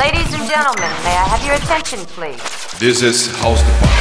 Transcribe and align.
Ladies 0.00 0.32
and 0.32 0.48
gentlemen, 0.48 0.88
may 1.04 1.14
I 1.14 1.28
have 1.28 1.44
your 1.44 1.56
attention, 1.56 1.98
please? 2.06 2.40
This 2.78 3.02
is 3.02 3.26
House 3.36 3.60
Department. 3.60 3.99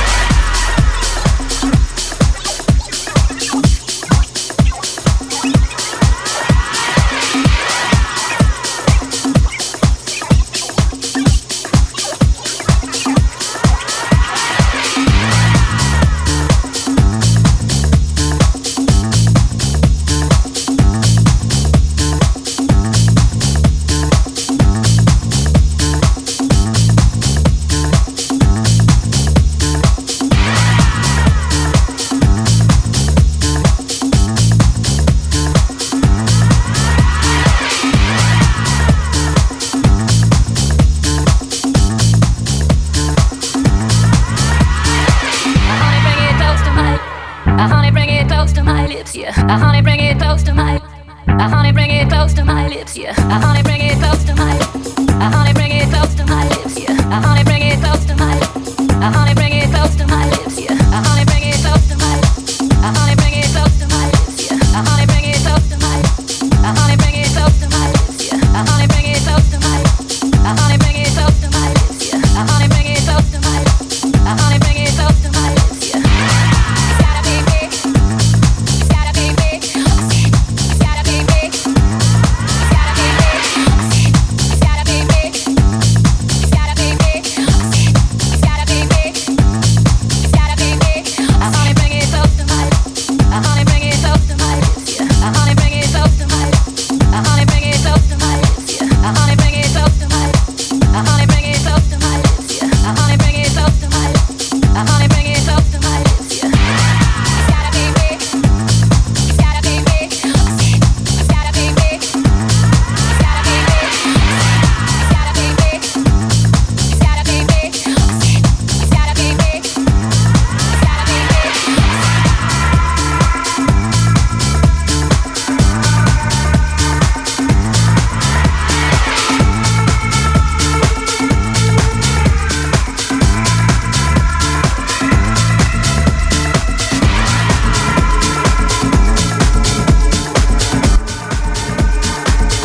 Honey, 55.22 55.54
bring 55.54 55.72
it 55.72 55.90
close 55.90 56.14
to 56.16 56.26
my 56.26 56.48
lips. 56.48 56.80
Yeah. 56.80 56.94
Honey, 57.22 57.44
bring 57.44 57.62
it 57.62 57.80
close 57.84 58.06
to 58.06 58.16
my 58.16 58.34
lips. 58.40 58.76
Honey, 59.16 59.34
bring 59.36 59.54
it 59.54 59.70
close 59.70 59.96
to 59.96 60.08
my 60.08 60.26
lips. 60.30 60.49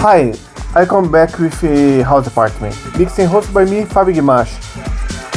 Hi, 0.05 0.35
I 0.75 0.85
come 0.85 1.11
back 1.11 1.39
with 1.39 1.65
a 1.65 2.03
House 2.03 2.25
Department, 2.25 2.77
mixed 2.99 3.19
and 3.21 3.31
hosted 3.31 3.55
by 3.55 3.65
me, 3.65 3.87
Fabio 3.87 4.15
Guimash. 4.15 4.53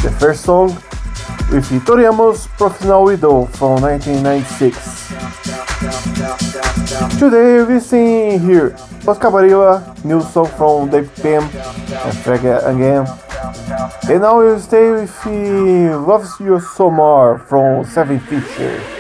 The 0.04 0.12
first 0.20 0.44
song 0.44 0.76
with 1.50 1.86
Tori 1.86 2.04
Amos 2.04 2.48
Professional 2.48 3.06
Widow 3.06 3.46
from 3.46 3.82
1996. 3.82 5.08
Today 7.18 7.64
we 7.64 7.80
sing 7.80 8.42
here 8.42 8.76
Oscar 9.08 9.32
new 10.04 10.20
song 10.22 10.48
from 10.60 10.90
Dave 10.90 11.16
Pam 11.16 11.44
and 11.44 12.18
Frank 12.18 12.44
again. 12.44 13.08
And 14.10 14.22
now 14.22 14.40
we'll 14.40 14.60
stay 14.60 14.92
with 14.92 15.16
Loves 15.26 16.42
You 16.42 16.60
So 16.60 16.92
More 16.92 17.40
from 17.40 17.86
Seven 17.86 18.20
Fisher. 18.20 18.97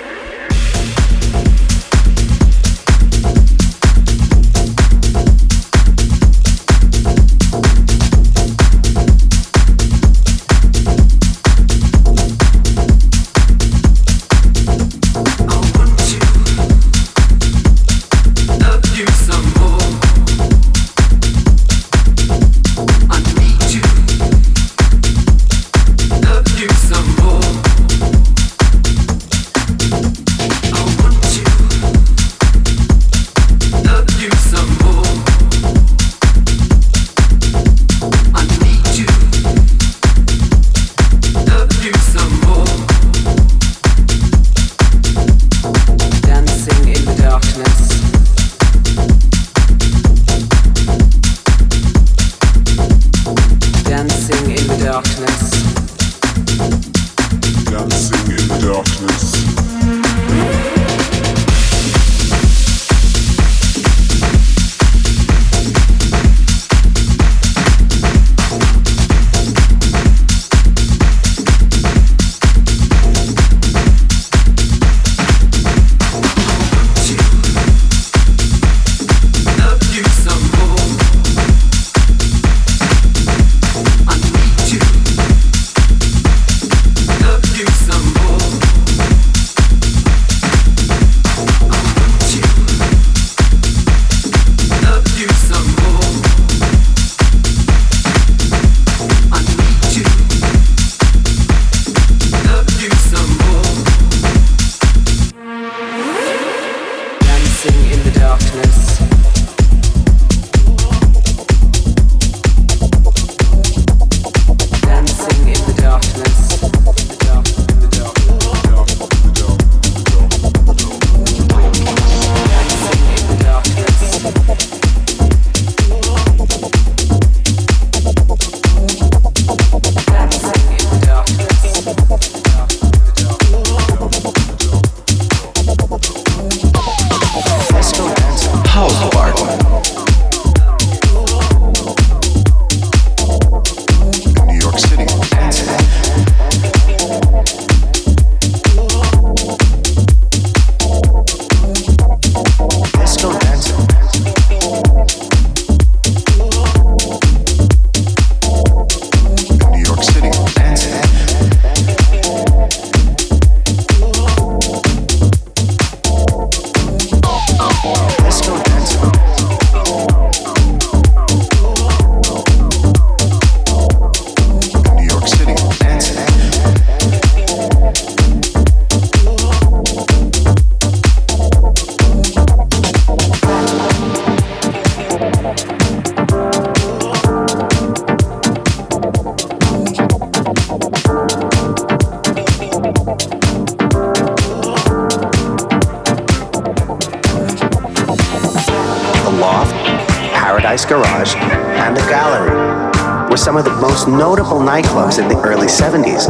Nightclubs 205.18 205.22
in 205.22 205.28
the 205.28 205.42
early 205.44 205.68
70s, 205.68 206.28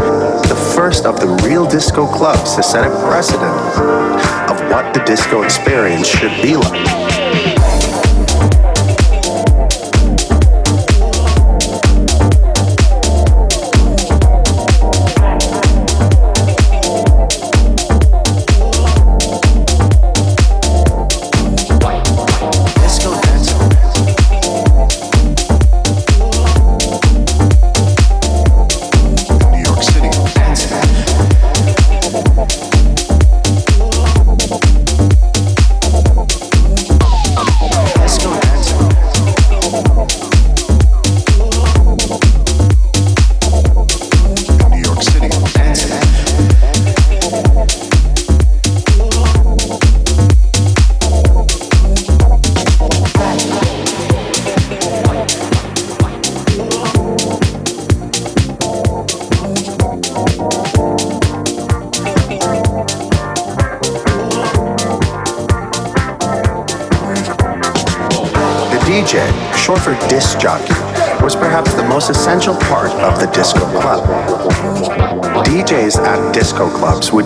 the 0.48 0.56
first 0.76 1.06
of 1.06 1.20
the 1.20 1.28
real 1.48 1.66
disco 1.66 2.08
clubs 2.08 2.56
to 2.56 2.64
set 2.64 2.86
a 2.86 3.08
precedent 3.08 3.44
of 4.50 4.60
what 4.72 4.94
the 4.94 5.04
disco 5.06 5.44
experience 5.44 6.08
should 6.08 6.42
be 6.42 6.56
like. 6.56 7.17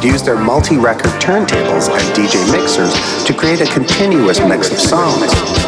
Would 0.01 0.11
use 0.11 0.23
their 0.23 0.37
multi 0.37 0.77
record 0.77 1.11
turntables 1.21 1.87
and 1.89 2.15
DJ 2.15 2.51
mixers 2.51 2.93
to 3.25 3.33
create 3.33 3.61
a 3.61 3.65
continuous 3.71 4.39
mix 4.39 4.71
of 4.71 4.79
songs. 4.79 5.60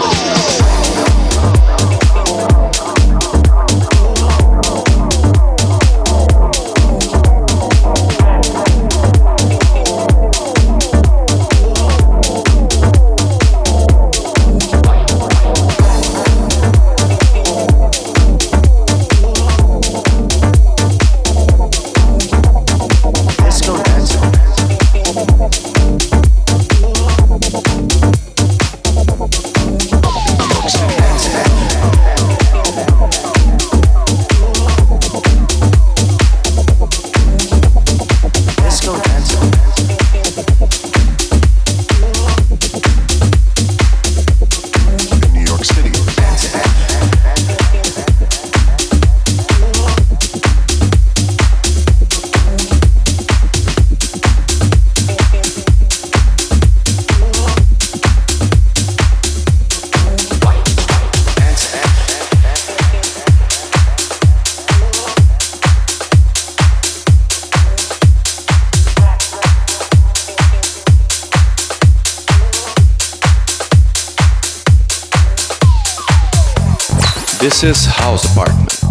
This 77.43 77.61
is 77.61 77.85
House 77.85 78.23
Department. 78.23 78.82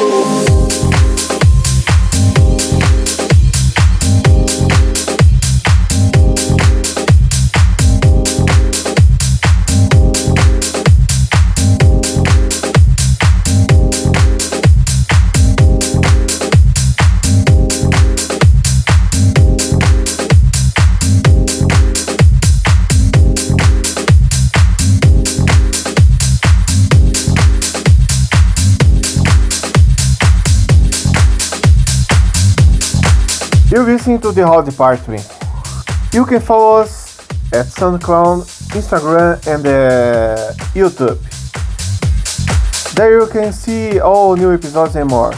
Now. 0.00 0.69
Listening 34.00 34.20
to 34.22 34.32
the 34.32 34.46
House 34.46 34.64
Department. 34.64 35.28
You 36.14 36.24
can 36.24 36.40
follow 36.40 36.80
us 36.80 37.20
at 37.52 37.66
SoundCloud, 37.66 38.48
Instagram, 38.72 39.36
and 39.46 39.66
uh, 39.66 40.54
YouTube. 40.72 41.20
There 42.94 43.20
you 43.20 43.26
can 43.26 43.52
see 43.52 44.00
all 44.00 44.36
new 44.36 44.54
episodes 44.54 44.96
and 44.96 45.10
more. 45.10 45.32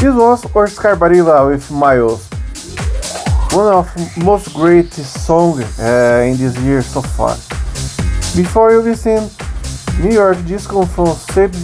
This 0.00 0.02
was 0.02 0.44
Oscar 0.46 0.96
Barilla 0.96 1.48
with 1.48 1.70
Miles, 1.70 2.26
one 3.52 3.72
of 3.72 3.86
most 4.16 4.52
great 4.52 4.92
songs 4.92 5.78
uh, 5.78 6.26
in 6.26 6.36
this 6.36 6.58
year 6.58 6.82
so 6.82 7.02
far. 7.02 7.36
Before 8.34 8.72
you 8.72 8.80
listen, 8.80 9.30
New 10.00 10.10
York 10.10 10.44
Disco 10.44 10.86
from 10.86 11.14
Seb 11.14 11.54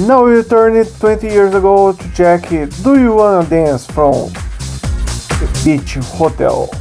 Discoski. 0.00 0.34
you 0.34 0.42
turn 0.42 0.76
it 0.76 0.92
20 0.98 1.26
years 1.26 1.54
ago 1.54 1.92
to 1.92 2.12
check 2.12 2.52
it. 2.52 2.70
Do 2.82 2.98
you 2.98 3.14
wanna 3.14 3.48
dance 3.48 3.86
from 3.86 4.32
Beach 5.64 5.94
Hotel? 6.16 6.79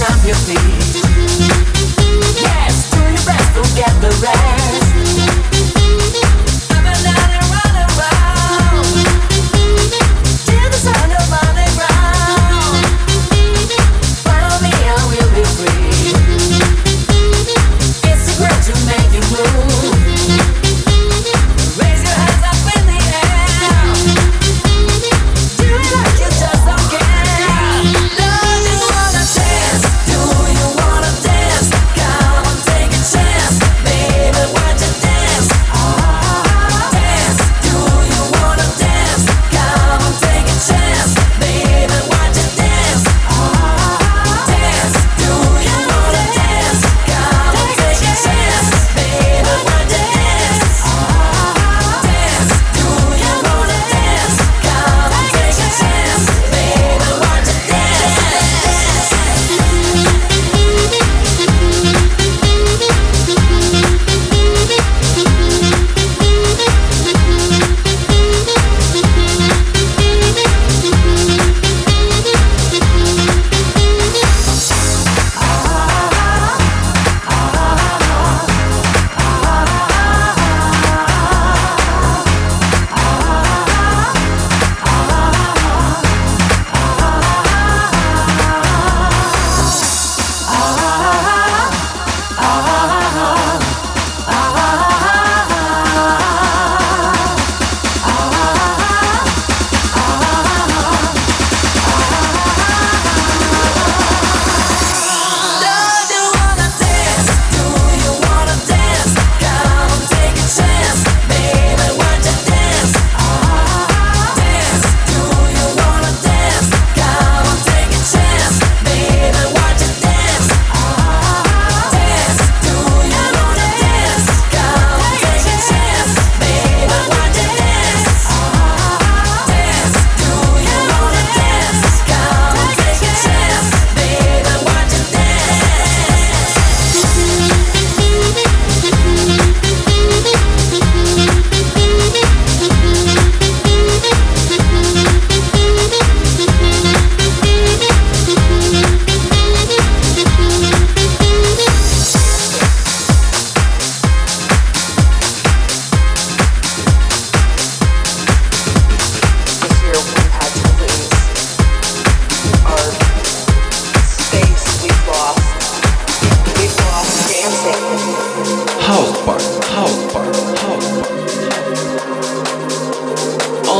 Dance? 0.00 0.99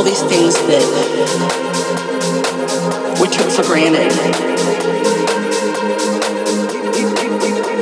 all 0.01 0.07
these 0.07 0.23
things 0.23 0.55
that 0.55 0.81
we 3.21 3.27
took 3.27 3.51
for 3.51 3.61
granted. 3.61 4.11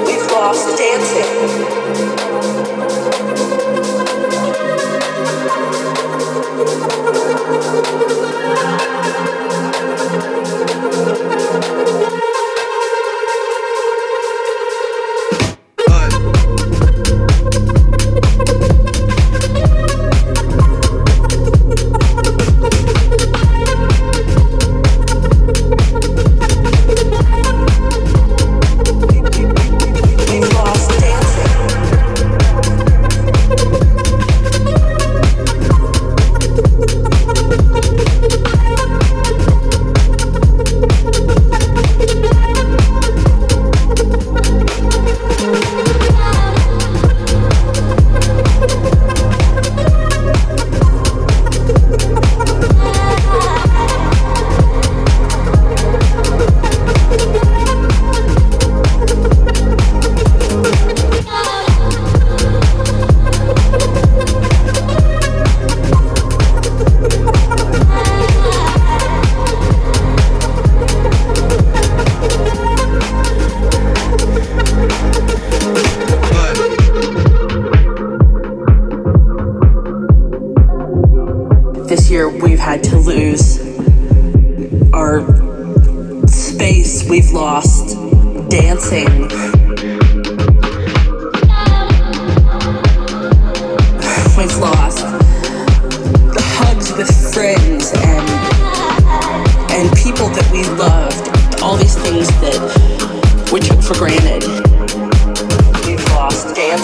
We've 0.06 0.32
lost 0.34 0.78
dancing. 0.78 1.79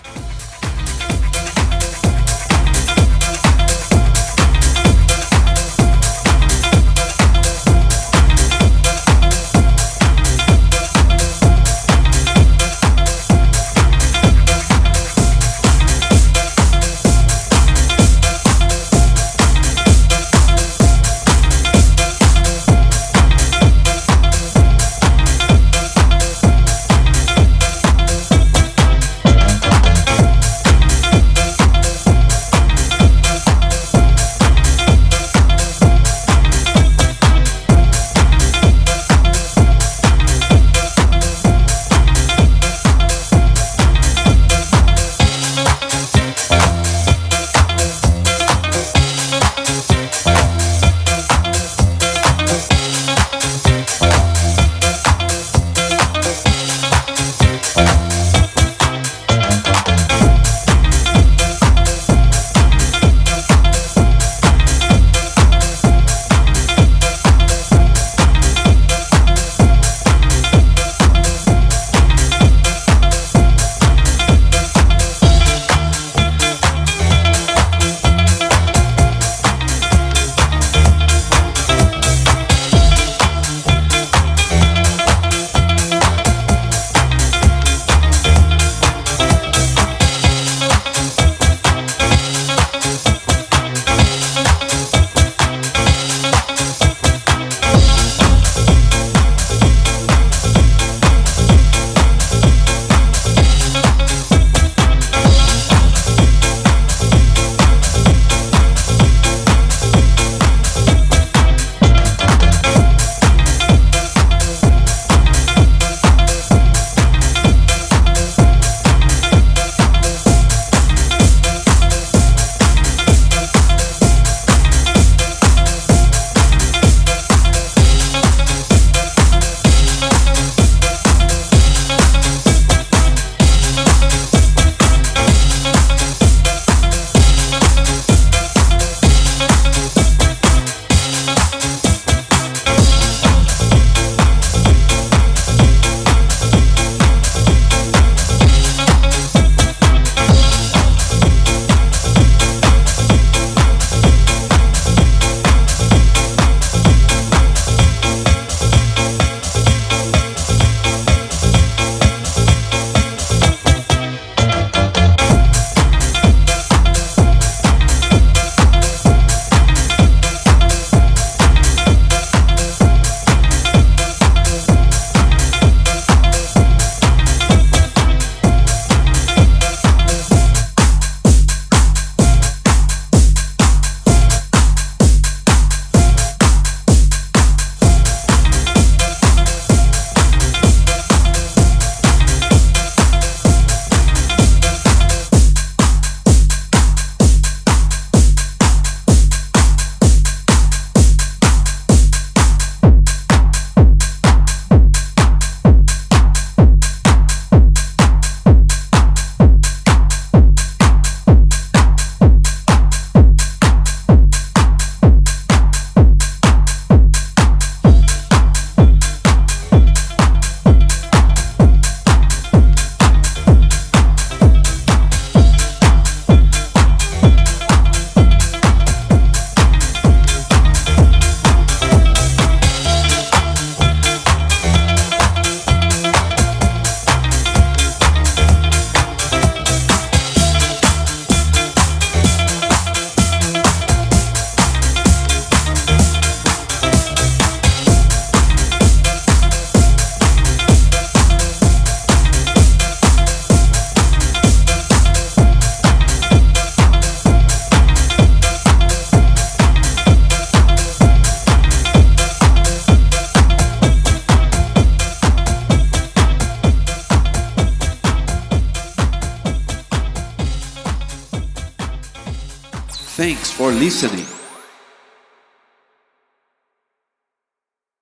Listening. 273.89 274.18